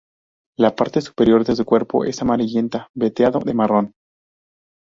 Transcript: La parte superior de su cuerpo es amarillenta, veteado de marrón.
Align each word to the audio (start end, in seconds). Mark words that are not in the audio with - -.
La 0.57 0.75
parte 0.75 0.99
superior 0.99 1.45
de 1.45 1.55
su 1.55 1.63
cuerpo 1.63 2.05
es 2.05 2.23
amarillenta, 2.23 2.89
veteado 2.95 3.37
de 3.37 3.53
marrón. 3.53 3.93